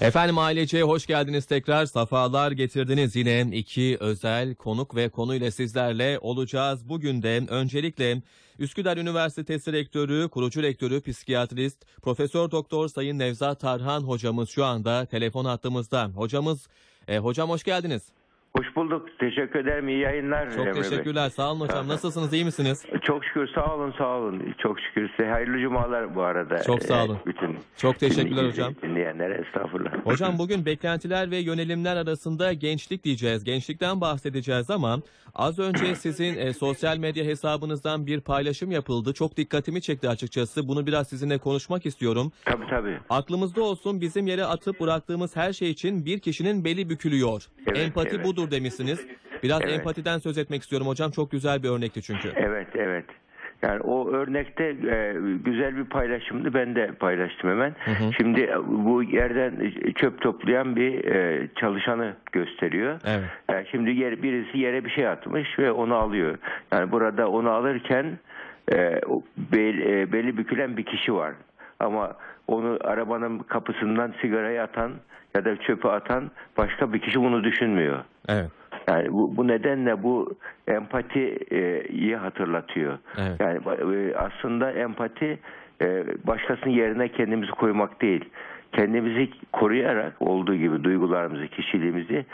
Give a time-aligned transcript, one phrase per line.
[0.00, 1.86] Efendim ailece hoş geldiniz tekrar.
[1.86, 6.88] Safalar getirdiniz yine iki özel konuk ve konuyla sizlerle olacağız.
[6.88, 8.22] Bugün de öncelikle
[8.58, 15.44] Üsküdar Üniversitesi Rektörü, kurucu rektörü, psikiyatrist, Profesör Doktor Sayın Nevzat Tarhan hocamız şu anda telefon
[15.44, 16.04] hattımızda.
[16.04, 16.68] Hocamız,
[17.08, 18.02] e, hocam hoş geldiniz.
[18.58, 19.08] Hoş bulduk.
[19.18, 19.88] Teşekkür ederim.
[19.88, 20.50] İyi yayınlar.
[20.50, 20.82] Çok Emre Bey.
[20.82, 21.28] teşekkürler.
[21.30, 21.88] Sağ olun hocam.
[21.88, 22.32] Nasılsınız?
[22.32, 22.84] iyi misiniz?
[23.02, 24.54] Çok şükür sağ olun sağ olun.
[24.58, 26.62] Çok şükür size hayırlı cumalar bu arada.
[26.62, 27.18] Çok sağ Ee, olun.
[27.26, 28.74] Bütün Çok teşekkürler dinleyici- hocam.
[28.82, 29.92] Dinleyenlere estağfurullah.
[30.06, 33.44] Hocam bugün beklentiler ve yönelimler arasında gençlik diyeceğiz.
[33.44, 34.98] Gençlikten bahsedeceğiz ama
[35.34, 39.12] az önce sizin e, sosyal medya hesabınızdan bir paylaşım yapıldı.
[39.12, 40.68] Çok dikkatimi çekti açıkçası.
[40.68, 42.32] Bunu biraz sizinle konuşmak istiyorum.
[42.44, 42.98] Tabii tabii.
[43.10, 47.46] Aklımızda olsun bizim yere atıp bıraktığımız her şey için bir kişinin beli bükülüyor.
[47.66, 48.26] Evet, Empati evet.
[48.26, 49.06] budur demişsiniz.
[49.42, 49.78] Biraz Evet.
[49.78, 51.10] empatiden söz etmek istiyorum hocam.
[51.10, 52.32] Çok güzel bir örnekti çünkü.
[52.36, 53.04] Evet evet.
[53.62, 55.14] Yani o örnekte e,
[55.44, 56.54] güzel bir paylaşımdı.
[56.54, 57.70] Ben de paylaştım hemen.
[57.84, 58.12] hı.
[58.16, 63.00] Şimdi e, bu yerden çöp toplayan bir e, çalışanı gösteriyor.
[63.06, 63.28] Evet.
[63.50, 66.38] Yani şimdi yer, birisi yere bir şey atmış ve onu alıyor.
[66.72, 68.18] Yani burada onu alırken
[68.72, 69.00] e,
[69.36, 71.32] bel, e, beli bükülen bir kişi var.
[71.80, 72.16] Ama
[72.48, 74.92] onu arabanın kapısından sigarayı atan
[75.36, 77.98] ya da çöpe atan başka bir kişi bunu düşünmüyor.
[78.28, 78.50] Evet.
[78.88, 80.34] Yani bu, bu nedenle bu
[80.68, 82.98] empatiyi hatırlatıyor.
[83.18, 83.40] Evet.
[83.40, 83.60] Yani
[83.96, 85.38] e, aslında empati
[85.82, 88.24] e, başkasının yerine kendimizi koymak değil.
[88.72, 92.26] Kendimizi koruyarak olduğu gibi duygularımızı, kişiliğimizi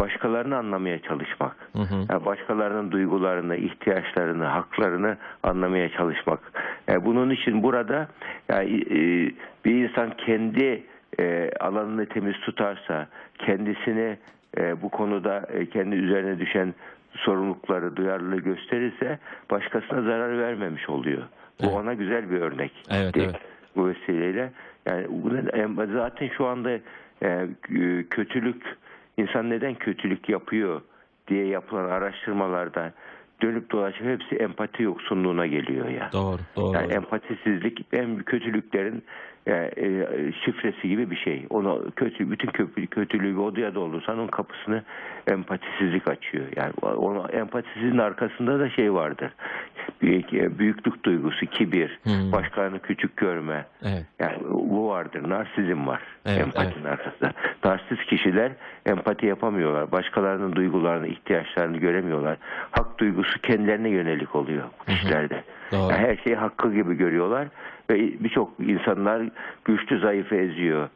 [0.00, 1.56] başkalarını anlamaya çalışmak.
[1.76, 2.06] Hı hı.
[2.10, 6.52] Yani başkalarının duygularını, ihtiyaçlarını, haklarını anlamaya çalışmak.
[6.88, 8.08] Yani bunun için burada
[8.48, 8.98] yani, e,
[9.64, 10.82] bir insan kendi
[11.20, 14.18] e, alanını temiz tutarsa, kendisini
[14.58, 16.74] e, bu konuda e, kendi üzerine düşen
[17.16, 19.18] sorumlulukları, duyarlılığı gösterirse
[19.50, 21.22] başkasına zarar vermemiş oluyor.
[21.62, 21.74] Bu Evet.
[21.74, 22.72] ona güzel bir örnek.
[22.90, 23.40] Evet, Değil evet.
[23.76, 24.52] Bu vesileyle.
[24.86, 26.70] Yani zaten şu anda
[27.22, 27.48] e,
[28.10, 28.62] kötülük,
[29.16, 30.80] insan neden kötülük yapıyor
[31.28, 32.92] diye yapılan araştırmalarda
[33.40, 36.10] dönüp dolaşıp hepsi empati yoksunluğuna geliyor ya.
[36.12, 36.38] Doğru.
[36.56, 36.74] Doğru.
[36.74, 39.04] Yani empatisizlik en kötülüklerin
[39.46, 40.06] e, e,
[40.44, 41.46] şifresi gibi bir şey.
[41.50, 44.82] Onu kötü bütün kötü, kötülüğü bir odaya doldursan onun kapısını
[45.26, 46.46] empatisizlik açıyor.
[46.56, 49.32] Yani onu empatisizliğin arkasında da şey vardır.
[50.02, 52.32] E, büyüklük duygusu, kibir, Hmm.
[52.32, 53.64] başkalarını küçük görme.
[53.82, 54.04] Evet.
[54.18, 55.28] Yani bu vardır.
[55.28, 56.00] Narsizm var.
[56.26, 57.32] Evet, empatinin arkasında.
[57.64, 58.52] Narsiz kişiler
[58.86, 59.92] empati yapamıyorlar.
[59.92, 62.36] Başkalarının duygularını, ihtiyaçlarını göremiyorlar.
[62.70, 65.42] Hak duygusu kendilerine yönelik oluyor bu kişilerde.
[65.72, 65.80] Doğru.
[65.92, 67.48] Yani her şeyi hakkı gibi görüyorlar
[67.90, 67.94] ve
[68.24, 69.22] birçok insanlar
[69.64, 70.88] güçlü zayıfı eziyor.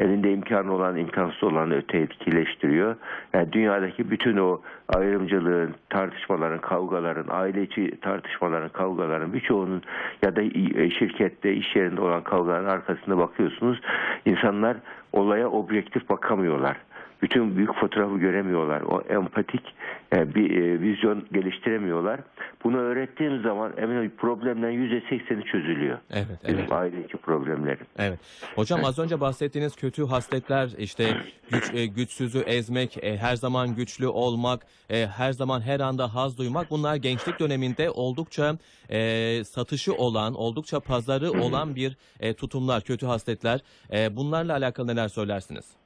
[0.00, 2.96] Elinde imkanı olan imkansız olanı öte etkileştiriyor.
[3.32, 9.82] Yani dünyadaki bütün o ayrımcılığın, tartışmaların, kavgaların, aile içi tartışmaların, kavgaların birçoğunun
[10.22, 13.80] ya da e, şirkette, iş yerinde olan kavgaların arkasında bakıyorsunuz.
[14.24, 14.76] İnsanlar
[15.12, 16.76] olaya objektif bakamıyorlar.
[17.22, 18.80] Bütün büyük fotoğrafı göremiyorlar.
[18.82, 19.74] O empatik
[20.12, 22.20] e, bir e, vizyon geliştiremiyorlar.
[22.64, 25.98] Bunu öğrettiğim zaman emin problemlerin %80'i çözülüyor.
[26.10, 26.26] Evet.
[26.44, 26.72] Bizim Evet.
[26.72, 27.86] aile içi problemlerin.
[27.98, 28.18] Evet.
[28.56, 31.04] Hocam az önce bahsettiğiniz kötü hasletler işte
[31.50, 36.38] güç e, güçsüzü ezmek, e, her zaman güçlü olmak, e, her zaman her anda haz
[36.38, 38.58] duymak bunlar gençlik döneminde oldukça
[38.90, 43.60] e, satışı olan, oldukça pazarı olan bir e, tutumlar, kötü hasletler.
[43.92, 45.79] E, bunlarla alakalı neler söylersiniz?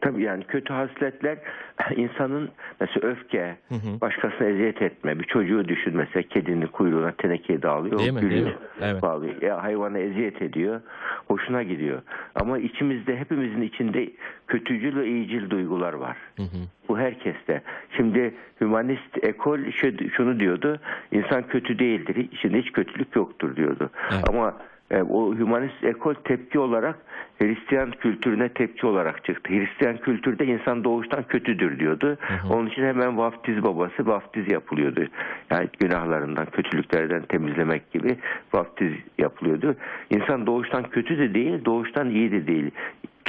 [0.00, 1.38] Tabii yani kötü hasletler
[1.96, 2.48] insanın
[2.80, 4.00] mesela öfke, hı.
[4.00, 8.20] başkasına eziyet etme, bir çocuğu düşün mesela kedinin kuyruğuna tenekeyi dağılıyor, Değil mi?
[8.20, 8.62] gülüyor, Değil mi?
[8.82, 9.02] Evet.
[9.02, 9.42] bağlıyor.
[9.42, 10.80] Ya hayvana eziyet ediyor,
[11.28, 12.02] hoşuna gidiyor.
[12.34, 14.10] Ama içimizde hepimizin içinde
[14.46, 16.16] kötücül ve iyicil duygular var.
[16.36, 16.58] Hı hı.
[16.88, 17.62] Bu herkeste.
[17.96, 20.80] Şimdi hümanist ekol şu- şunu diyordu.
[21.12, 22.28] İnsan kötü değildir.
[22.40, 23.90] Şimdi hiç kötülük yoktur diyordu.
[24.12, 24.24] Evet.
[24.28, 24.56] Ama
[24.90, 26.98] o hümanist ekol tepki olarak
[27.38, 29.52] Hristiyan kültürüne tepki olarak çıktı.
[29.52, 32.18] Hristiyan kültürde insan doğuştan kötüdür diyordu.
[32.50, 35.06] Onun için hemen vaftiz babası vaftiz yapılıyordu.
[35.50, 38.16] Yani günahlarından, kötülüklerden temizlemek gibi
[38.54, 39.76] vaftiz yapılıyordu.
[40.10, 42.70] İnsan doğuştan kötü de değil, doğuştan iyi de değil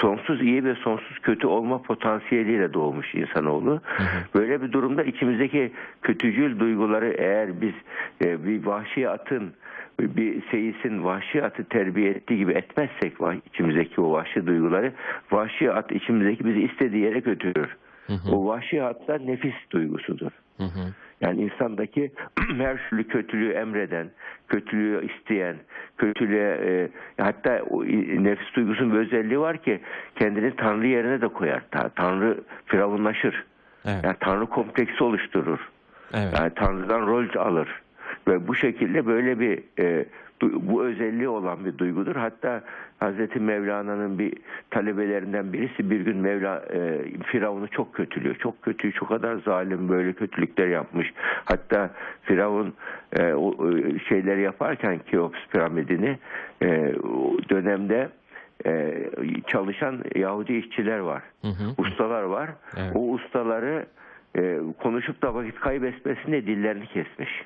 [0.02, 3.81] sonsuz iyi ve sonsuz kötü olma potansiyeliyle doğmuş insanoğlu.
[4.36, 7.74] Böyle bir durumda içimizdeki kötücül duyguları eğer biz
[8.25, 9.54] e, bir vahşi atın
[10.00, 13.13] bir seyisin vahşi atı terbiye ettiği gibi etmezsek
[13.46, 14.94] içimizdeki o vahşi duyguları
[15.31, 17.78] vahşi at içimizdeki bizi istediği yere götürür.
[18.31, 20.31] O vahşi at da nefis duygusudur.
[20.57, 20.94] Hı hı.
[21.21, 22.12] Yani insandaki
[22.57, 24.10] her türlü kötülüğü emreden,
[24.48, 25.56] kötülüğü isteyen,
[25.98, 26.89] kötülüğe e,
[27.24, 27.86] hatta o,
[28.24, 29.80] nefis duygusunun bir özelliği var ki
[30.16, 31.62] kendini Tanrı yerine de koyar.
[31.71, 33.45] Ta- Tanrı firavunlaşır.
[33.86, 34.04] Evet.
[34.04, 35.60] Yani Tanrı kompleksi oluşturur.
[36.13, 36.33] Evet.
[36.39, 37.81] Yani Tanrı'dan rol alır.
[38.27, 40.06] Ve bu şekilde böyle bir e,
[40.41, 42.15] bu özelliği olan bir duygudur.
[42.15, 42.63] Hatta
[43.00, 44.33] Hazreti Mevlana'nın bir
[44.69, 48.36] talebelerinden birisi bir gün Mevla e, Firavun'u çok kötülüyor.
[48.36, 51.13] Çok kötü, çok kadar zalim böyle kötülükler yapmış.
[51.45, 51.89] Hatta
[52.21, 52.74] Firavun
[53.19, 56.18] e, o e, şeyleri yaparken Keops piramidini
[56.62, 56.94] e,
[57.50, 58.09] dönemde
[58.65, 58.94] e,
[59.47, 61.21] çalışan Yahudi işçiler var.
[61.41, 61.74] Hı hı.
[61.77, 62.50] Ustalar var.
[62.77, 62.91] Evet.
[62.95, 63.86] O ustaları
[64.38, 67.45] e, konuşup da vakit kaybetmesin diye dillerini kesmiş.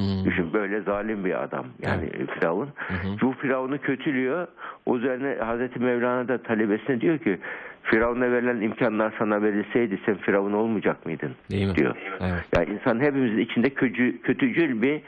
[0.00, 0.24] Hı.
[0.24, 2.68] Düşün böyle zalim bir adam yani Firavun.
[2.88, 3.20] hı.
[3.22, 4.46] Bu Firavun'u kötülüyor.
[4.86, 7.38] O üzerine Hazreti Mevlana da talebesine diyor ki
[7.82, 11.32] Firavun'a verilen imkanlar sana verilseydi sen Firavun olmayacak mıydın?
[11.50, 11.74] Değil mi?
[11.74, 11.96] diyor.
[12.20, 12.44] Evet.
[12.56, 15.00] Yani insan hepimizin içinde kötü, kötücül bir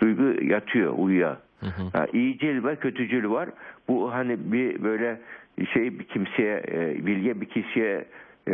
[0.00, 1.36] duygu yatıyor, uyuyor.
[1.60, 1.98] Hı hı.
[1.98, 3.48] Ha, iyicil ve kötücül var.
[3.88, 5.20] Bu hani bir böyle
[5.74, 8.04] şey bir kimseye, e, bilge bir kişiye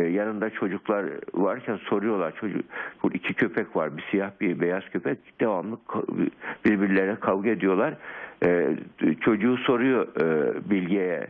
[0.01, 2.35] yanında çocuklar varken soruyorlar.
[2.35, 2.65] Çocuk
[3.03, 5.17] bu iki köpek var bir siyah bir beyaz köpek.
[5.39, 5.77] Devamlı
[6.65, 7.93] birbirlerine kavga ediyorlar.
[8.43, 8.75] E,
[9.21, 11.27] çocuğu soruyor e, bilgeye.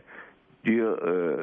[0.64, 1.36] Diyor e,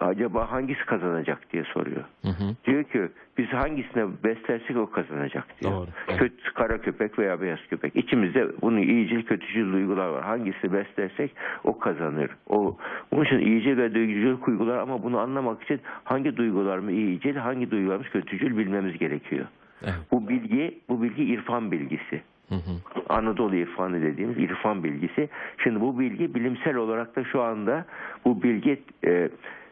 [0.00, 2.54] acaba hangisi kazanacak diye soruyor Hı hı.
[2.66, 3.08] diyor ki
[3.38, 5.72] biz hangisine beslersek o kazanacak diyor.
[5.72, 6.16] Doğru.
[6.18, 7.96] Kötü, kara köpek veya beyaz köpek.
[7.96, 10.24] İçimizde bunun iyicil kötücül duygular var.
[10.24, 11.30] Hangisi beslersek
[11.64, 12.30] o kazanır.
[12.48, 12.76] O
[13.10, 18.08] onun için iyicil ve duygucul duygular ama bunu anlamak için hangi duygularımız iyicil, hangi duygularımız
[18.08, 19.46] kötücül bilmemiz gerekiyor.
[19.82, 19.94] Evet.
[20.12, 22.22] Bu bilgi, bu bilgi irfan bilgisi.
[22.48, 23.04] Hı hı.
[23.08, 25.28] Anadolu irfanı dediğimiz irfan bilgisi.
[25.58, 27.84] Şimdi bu bilgi bilimsel olarak da şu anda
[28.24, 29.28] bu bilgi e,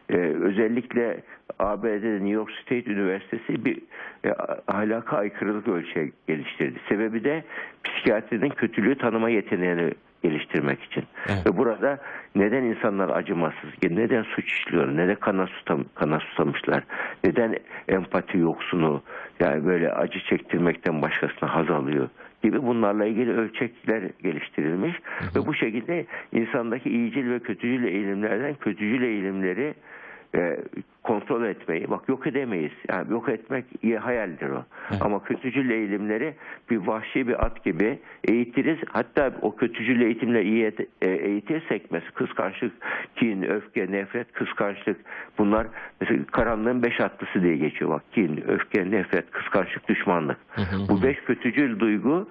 [0.09, 1.21] e, özellikle
[1.59, 3.77] ABD'de New York State Üniversitesi bir
[4.25, 4.29] e,
[4.67, 6.79] ahlaka aykırılık ölçeği geliştirdi.
[6.89, 7.43] Sebebi de
[7.83, 9.91] psikiyatrinin kötülüğü tanıma yeteneğini
[10.23, 11.03] geliştirmek için.
[11.27, 11.45] Evet.
[11.47, 11.99] Ve burada
[12.35, 16.83] neden insanlar acımasız, neden suç işliyor, neden kana, susam, kana susamışlar,
[17.23, 17.55] neden
[17.87, 19.01] empati yoksunu,
[19.39, 22.09] yani böyle acı çektirmekten başkasına haz alıyor
[22.43, 24.95] gibi bunlarla ilgili ölçekler geliştirilmiş.
[25.35, 29.73] Ve bu şekilde insandaki iyicil ve kötücül eğilimlerden kötücül eğilimleri
[30.35, 30.57] e,
[31.03, 32.71] kontrol etmeyi bak yok edemeyiz.
[32.89, 34.65] Yani yok etmek iyi hayaldir o.
[34.91, 35.01] Evet.
[35.01, 36.33] ama kötücül eğilimleri
[36.69, 38.77] bir vahşi bir at gibi eğitiriz.
[38.89, 42.71] Hatta o kötücül eğitimle iyi e, eğitirsek mesela kıskançlık
[43.15, 44.97] kin öfke nefret kıskançlık
[45.37, 45.67] bunlar
[46.01, 47.91] mesela karanlığın beş atlısı diye geçiyor.
[47.91, 50.37] Bak kin öfke nefret kıskançlık düşmanlık.
[50.49, 50.89] Hı hı.
[50.89, 52.27] bu beş kötücül duygu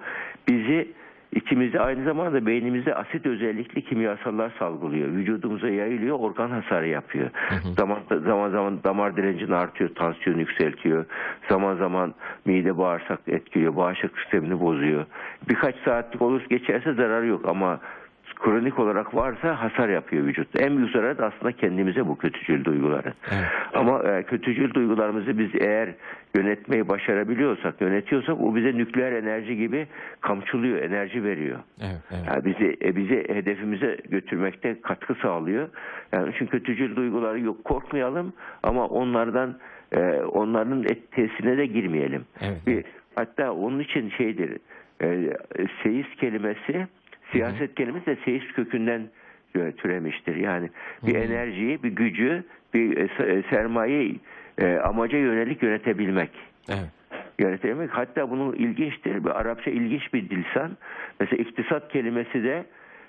[0.47, 0.87] bizi
[1.35, 5.07] içimizde aynı zamanda beynimizde asit özellikli kimyasallar salgılıyor.
[5.07, 7.29] Vücudumuza yayılıyor, organ hasarı yapıyor.
[7.77, 11.05] Zaman zaman zaman damar direncini artıyor, tansiyon yükseltiyor.
[11.49, 12.13] Zaman zaman
[12.45, 15.05] mide bağırsak etkiliyor, bağışıklık sistemini bozuyor.
[15.49, 17.79] Birkaç saatlik olur geçerse zararı yok ama
[18.43, 20.63] kronik olarak varsa hasar yapıyor vücutta.
[20.63, 23.13] En büyük zararı da aslında kendimize bu kötücül duyguları.
[23.31, 23.45] Evet.
[23.73, 25.89] Ama e, kötücül duygularımızı biz eğer
[26.35, 29.87] yönetmeyi başarabiliyorsak, yönetiyorsak o bize nükleer enerji gibi
[30.21, 31.59] kamçılıyor, enerji veriyor.
[31.81, 31.99] Evet.
[32.11, 32.23] Evet.
[32.27, 35.69] Yani bizi e, bizi hedefimize götürmekte katkı sağlıyor.
[36.11, 39.57] Yani çünkü kötücül duyguları yok korkmayalım ama onlardan
[39.91, 42.25] e, onların et- tesirine de girmeyelim.
[42.41, 42.67] Evet.
[42.67, 42.83] Bir,
[43.15, 44.57] hatta onun için şeydir
[45.01, 45.37] e,
[45.83, 46.87] seyis kelimesi
[47.33, 49.01] siyaset kelimesi de seyis kökünden
[49.55, 50.35] e, türemiştir.
[50.35, 50.69] Yani
[51.07, 52.43] bir enerjiyi, bir gücü,
[52.73, 54.19] bir e, e, sermayeyi
[54.83, 56.31] amaca yönelik yönetebilmek
[56.69, 56.89] Evet.
[57.39, 57.89] yönetebilmek.
[57.89, 59.23] Hatta bunun ilginçtir.
[59.25, 60.77] Bir Arapça ilginç bir dilsan.
[61.19, 62.65] Mesela iktisat kelimesi de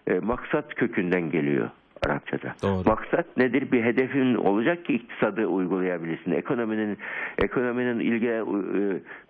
[0.06, 1.70] e, maksat kökünden geliyor
[2.06, 2.54] Arapçada.
[2.62, 2.88] Doğru.
[2.88, 3.72] Maksat nedir?
[3.72, 6.32] Bir hedefin olacak ki iktisadı uygulayabilirsin.
[6.32, 6.98] Ekonominin
[7.38, 8.42] ekonominin ilgi e,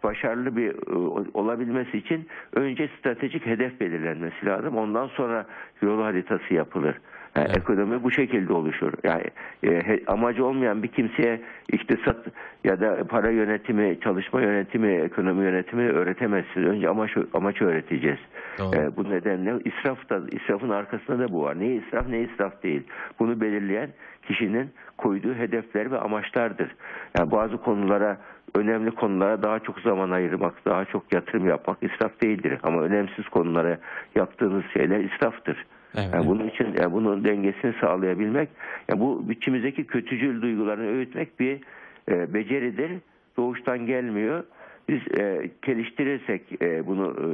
[0.02, 0.94] başarılı bir e,
[1.34, 4.76] olabilmesi için önce stratejik hedef belirlenmesi lazım.
[4.76, 5.46] Ondan sonra
[5.82, 6.96] yol haritası yapılır.
[7.36, 7.56] Yani Evet.
[7.56, 8.92] Ekonomi bu şekilde oluşur.
[9.04, 9.24] Yani
[9.64, 11.40] e, amacı olmayan bir kimseye
[11.72, 12.26] iktisat
[12.64, 16.66] ya da para yönetimi, çalışma yönetimi, ekonomi yönetimi öğretemezsiniz.
[16.66, 18.18] Önce amaç amaç öğreteceğiz.
[18.58, 18.76] Doğru.
[18.76, 21.60] E, bu nedenle israf da israfın arkasında da bu var.
[21.60, 22.82] Ne israf ne israf değil.
[23.18, 23.90] Bunu belirleyen
[24.22, 26.74] kişinin koyduğu hedefler ve amaçlardır.
[27.18, 28.16] Yani bazı konulara
[28.54, 32.58] önemli konulara daha çok zaman ayırmak, daha çok yatırım yapmak israf değildir.
[32.62, 33.78] Ama önemsiz konulara
[34.14, 35.66] yaptığınız şeyler israftır.
[35.94, 38.48] Evet, Yani bunun için yani bunun dengesini sağlayabilmek,
[38.88, 41.60] yani bu içimizdeki kötücül duygularını öğütmek bir
[42.08, 42.92] e, beceridir.
[43.36, 44.44] Doğuştan gelmiyor.
[44.88, 47.28] Biz e, geliştirirsek e, bunu e,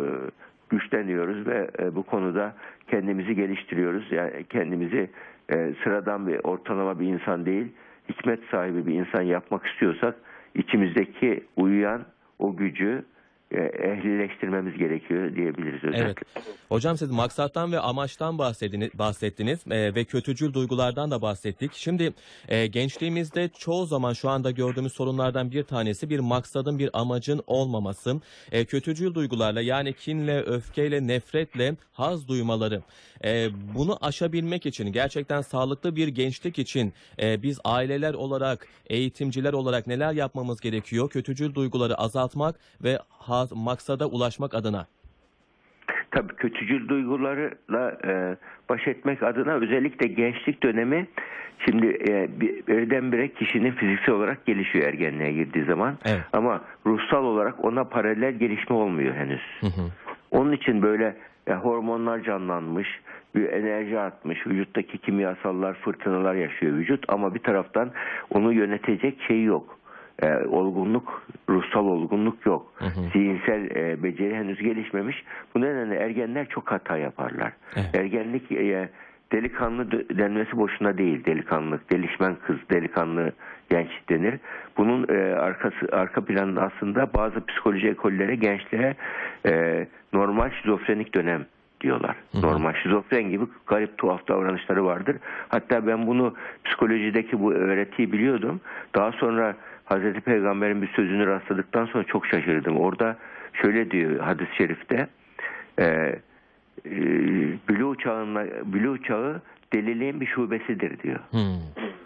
[0.70, 2.54] güçleniyoruz ve e, bu konuda
[2.88, 4.12] kendimizi geliştiriyoruz.
[4.12, 5.10] Yani kendimizi
[5.52, 7.66] e, sıradan bir ortalama bir insan değil,
[8.08, 10.14] hikmet sahibi bir insan yapmak istiyorsak
[10.54, 12.02] içimizdeki uyuyan
[12.38, 13.04] o gücü
[13.58, 16.04] ehlileştirmemiz gerekiyor diyebiliriz özellikle.
[16.04, 16.18] Evet.
[16.68, 21.72] Hocam siz maksattan ve amaçtan bahsediniz, bahsettiniz e, ve kötücül duygulardan da bahsettik.
[21.74, 22.12] Şimdi
[22.48, 28.20] e, gençliğimizde çoğu zaman şu anda gördüğümüz sorunlardan bir tanesi bir maksadın, bir amacın olmaması.
[28.52, 32.82] E, kötücül duygularla yani kinle, öfkeyle, nefretle haz duymaları.
[33.24, 36.92] E, bunu aşabilmek için gerçekten sağlıklı bir gençlik için
[37.22, 41.10] e, biz aileler olarak, eğitimciler olarak neler yapmamız gerekiyor?
[41.10, 44.86] Kötücül duyguları azaltmak ve haz, maksada ulaşmak adına.
[46.10, 48.36] Tabii kötücül duygularla e,
[48.68, 51.06] baş etmek adına özellikle gençlik dönemi
[51.68, 55.98] şimdi e, bir- birdenbire kişinin fiziksel olarak gelişiyor ergenliğe girdiği zaman.
[56.04, 56.20] Evet.
[56.32, 59.40] Ama ruhsal olarak ona paralel gelişme olmuyor henüz.
[59.60, 59.90] Hı hı.
[60.30, 61.16] Onun için böyle
[61.46, 62.88] e, hormonlar canlanmış,
[63.34, 67.90] bir enerji artmış, vücuttaki kimyasallar, fırtınalar yaşıyor vücut ama bir taraftan
[68.30, 69.78] onu yönetecek şey yok.
[70.22, 72.72] E, olgunluk, ruhsal olgunluk yok.
[72.76, 73.00] Hı hı.
[73.12, 75.24] Zihinsel e, beceri henüz gelişmemiş.
[75.54, 77.52] Bu nedenle ergenler çok hata yaparlar.
[77.76, 77.94] Evet.
[77.94, 78.88] Ergenlik e,
[79.32, 81.24] delikanlı denmesi boşuna değil.
[81.24, 83.32] Delikanlılık, delişmen kız, delikanlı
[83.70, 84.34] genç denir.
[84.76, 88.94] Bunun e, arkası arka planında aslında bazı psikoloji ekolleri gençliğe
[89.46, 91.46] e, normal şizofrenik dönem
[91.80, 92.16] diyorlar.
[92.34, 95.16] Normal şizofren gibi garip tuhaf davranışları vardır.
[95.48, 96.34] Hatta ben bunu
[96.64, 98.60] psikolojideki bu öğretiyi biliyordum.
[98.94, 99.56] Daha sonra
[99.90, 102.76] Hazreti Peygamber'in bir sözünü rastladıktan sonra çok şaşırdım.
[102.76, 103.16] Orada
[103.52, 105.08] şöyle diyor hadis-i şerifte
[105.78, 106.90] e, e,
[107.68, 111.18] bülü çağı deliliğin bir şubesidir diyor.
[111.30, 111.40] Hmm.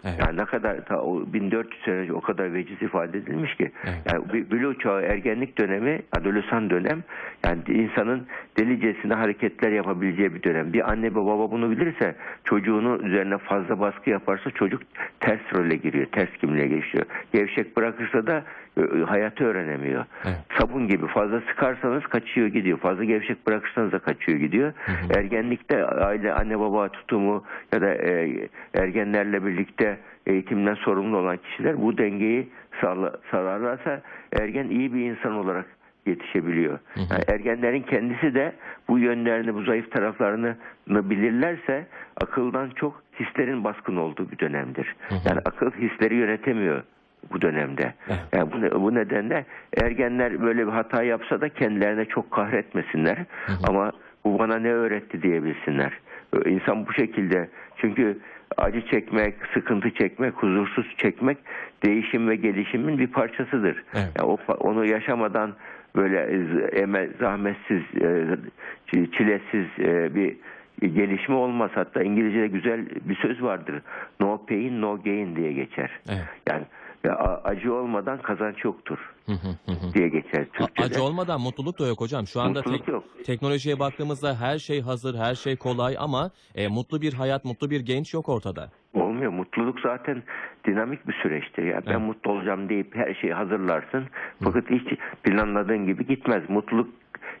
[0.07, 0.19] Evet.
[0.19, 3.71] Yani ne kadar ta o 1400 sene önce o kadar veciz ifade edilmiş ki.
[3.83, 3.97] Evet.
[4.13, 7.03] Yani bir- bülü çağı ergenlik dönemi, adolesan dönem
[7.45, 8.27] yani insanın
[8.59, 10.73] delicesine hareketler yapabileceği bir dönem.
[10.73, 14.81] Bir anne ve baba bunu bilirse çocuğunu üzerine fazla baskı yaparsa çocuk
[15.19, 17.05] ters role giriyor, ters kimliğe geçiyor.
[17.33, 18.43] Gevşek bırakırsa da
[19.05, 20.05] hayatı öğrenemiyor.
[20.25, 20.37] Evet.
[20.59, 22.77] Sabun gibi fazla sıkarsanız kaçıyor gidiyor.
[22.77, 24.73] Fazla gevşek bırakırsanız da kaçıyor gidiyor.
[25.17, 31.97] Ergenlikte aile anne baba tutumu ya da e, ergenlerle birlikte eğitimden sorumlu olan kişiler bu
[31.97, 32.49] dengeyi
[32.81, 34.01] sağla, sağlarlarsa
[34.39, 35.65] ergen iyi bir insan olarak
[36.05, 36.79] yetişebiliyor.
[36.95, 38.55] Yani ergenlerin kendisi de
[38.87, 40.55] bu yönlerini, bu zayıf taraflarını
[40.87, 41.85] bilirlerse
[42.21, 44.95] akıldan çok hislerin baskın olduğu bir dönemdir.
[45.25, 46.83] Yani akıl hisleri yönetemiyor
[47.33, 47.93] bu dönemde.
[48.33, 49.45] Yani bu, bu nedenle
[49.83, 53.17] ergenler böyle bir hata yapsa da kendilerine çok kahretmesinler.
[53.67, 53.91] Ama
[54.25, 55.91] bu bana ne öğretti diyebilsinler.
[56.45, 58.17] İnsan bu şekilde çünkü
[58.57, 61.37] acı çekmek, sıkıntı çekmek, huzursuz çekmek
[61.85, 63.83] değişim ve gelişimin bir parçasıdır.
[63.93, 64.09] Evet.
[64.19, 65.53] Yani o, onu yaşamadan
[65.95, 66.19] böyle
[66.81, 68.27] eme, zahmetsiz, e,
[68.87, 70.35] çi- çilesiz e, bir
[70.81, 71.71] gelişme olmaz.
[71.75, 73.81] Hatta İngilizce'de güzel bir söz vardır.
[74.19, 75.89] No pain, no gain diye geçer.
[76.09, 76.25] Evet.
[76.49, 76.63] Yani
[77.43, 79.93] acı olmadan kazanç yoktur Hı hı hı hı.
[79.93, 80.85] diye geçer Türkçe'de.
[80.85, 82.27] Acı olmadan mutluluk da yok hocam.
[82.27, 83.03] Şu anda Mutluluk tek- yok.
[83.25, 87.79] teknolojiye baktığımızda her şey hazır, her şey kolay ama e, mutlu bir hayat, mutlu bir
[87.79, 88.69] genç yok ortada.
[88.93, 89.31] Olmuyor.
[89.31, 90.23] Mutluluk zaten
[90.67, 91.63] dinamik bir süreçtir.
[91.63, 92.01] Ya ben Evet.
[92.01, 94.03] mutlu olacağım deyip her şeyi hazırlarsın.
[94.43, 96.49] Fakat hiç planladığın gibi gitmez.
[96.49, 96.89] Mutluluk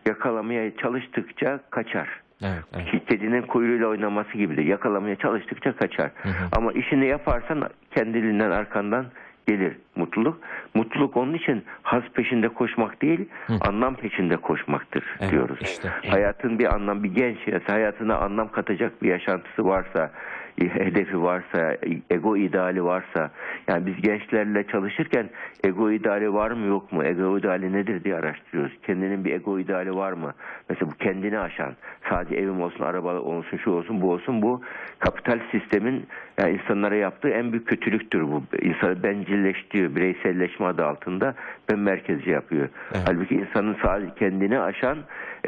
[0.07, 2.09] yakalamaya çalıştıkça kaçar.
[2.41, 3.07] Evet, evet.
[3.09, 4.65] Kedinin kuyruğuyla oynaması gibidir.
[4.65, 6.11] Yakalamaya çalıştıkça kaçar.
[6.23, 6.29] hı.
[6.51, 9.05] Ama işini yaparsan kendiliğinden arkandan
[9.47, 10.37] gelir mutluluk.
[10.73, 13.29] Mutluluk onun için haz peşinde koşmak değil,
[13.61, 15.59] anlam peşinde koşmaktır Evet, diyoruz.
[15.61, 15.89] işte.
[16.09, 17.37] Hayatın bir anlam, bir genç
[17.67, 20.11] hayatına anlam katacak bir yaşantısı varsa,
[20.57, 21.77] hedefi varsa,
[22.09, 23.31] ego ideali varsa,
[23.67, 25.29] yani biz gençlerle çalışırken
[25.63, 28.73] ego ideali var mı yok mu, ego ideali nedir diye araştırıyoruz.
[28.83, 30.33] Kendinin bir ego ideali var mı?
[30.69, 31.73] Mesela bu kendini aşan,
[32.09, 34.61] sadece evim olsun, araba olsun, şu olsun, bu olsun, bu
[34.99, 36.07] kapital sistemin
[36.39, 38.43] yani insanlara yaptığı en büyük kötülüktür bu.
[38.61, 41.35] İnsanı bencilleştiriyor, bireyselleşme adı altında
[41.71, 42.69] ben merkezci yapıyor.
[42.91, 43.03] Evet.
[43.07, 44.97] Halbuki insanın sadece kendini aşan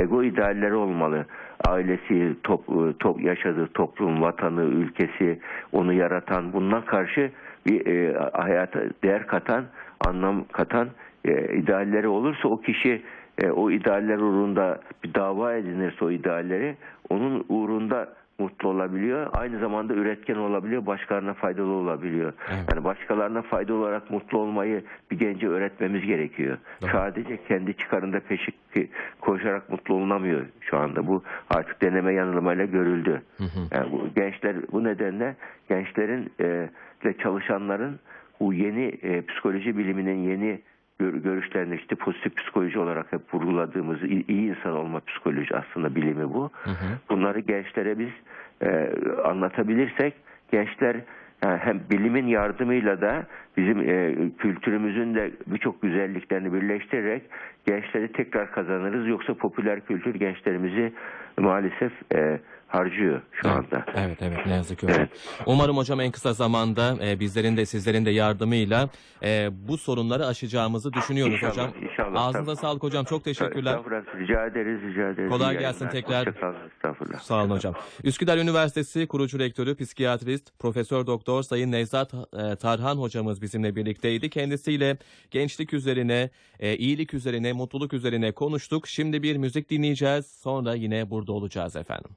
[0.01, 1.25] ego idealleri olmalı.
[1.65, 2.65] Ailesi, top,
[2.99, 5.39] top, yaşadığı toplum, vatanı, ülkesi,
[5.71, 7.31] onu yaratan, bundan karşı
[7.65, 9.65] bir e, hayata değer katan,
[10.07, 10.89] anlam katan
[11.25, 13.01] e, idealleri olursa o kişi
[13.37, 16.75] e, o idealler uğrunda bir dava edinirse o idealleri
[17.09, 18.09] onun uğrunda
[18.39, 19.29] mutlu olabiliyor.
[19.33, 20.85] Aynı zamanda üretken olabiliyor.
[20.85, 22.33] Başkalarına faydalı olabiliyor.
[22.49, 22.63] Evet.
[22.73, 26.57] Yani başkalarına faydalı olarak mutlu olmayı bir gence öğretmemiz gerekiyor.
[26.81, 26.91] Doğru.
[26.91, 28.19] Sadece kendi çıkarında
[28.77, 28.91] peşik
[29.21, 31.07] koşarak mutlu olunamıyor şu anda.
[31.07, 33.21] Bu artık deneme yanılmayla görüldü.
[33.37, 33.59] Hı hı.
[33.71, 35.35] Yani bu gençler bu nedenle
[35.69, 36.69] gençlerin e,
[37.05, 37.99] ve çalışanların
[38.39, 40.61] bu yeni e, psikoloji biliminin yeni
[40.99, 46.49] gör- görüşlerini işte pozitif psikoloji olarak hep vurguladığımız iyi, insan olma psikoloji aslında bilimi bu.
[46.63, 46.87] Hı hı.
[47.09, 48.09] Bunları gençlere biz
[48.61, 48.91] e,
[49.23, 50.13] anlatabilirsek
[50.51, 50.95] gençler
[51.41, 53.25] hem bilimin yardımıyla da
[53.57, 57.23] bizim e, kültürümüzün de birçok güzelliklerini birleştirerek
[57.65, 59.07] gençleri tekrar kazanırız.
[59.07, 60.93] Yoksa popüler kültür gençlerimizi
[61.39, 63.85] maalesef e, harcıyor şu anda.
[63.95, 64.97] Evet evet ne yazık ki öyle.
[64.97, 65.09] Evet.
[65.45, 68.89] Umarım hocam en kısa zamanda e, bizlerin de sizlerin de yardımıyla
[69.23, 71.71] e, bu sorunları aşacağımızı düşünüyoruz İnşallah, hocam.
[71.91, 72.61] inşallah, Ağzınıza tabii.
[72.61, 73.71] sağlık hocam çok teşekkürler.
[73.71, 75.29] Estağfurullah, rica ederiz, rica ederiz.
[75.31, 76.01] Kolay İyi gelsin yayınlar.
[76.25, 76.27] tekrar.
[76.75, 77.19] Estağfurullah.
[77.19, 77.73] Sağ olun hocam.
[78.03, 84.29] Üsküdar Üniversitesi kurucu rektörü, psikiyatrist, Profesör Doktor Sayın Nevzat e, Tarhan hocamız bizimle birlikteydi.
[84.29, 84.97] Kendisiyle
[85.31, 86.29] gençlik üzerine,
[86.59, 88.87] e, iyilik üzerine, mutluluk üzerine konuştuk.
[88.87, 90.25] Şimdi bir müzik dinleyeceğiz.
[90.27, 92.11] Sonra yine burada olacağız efendim.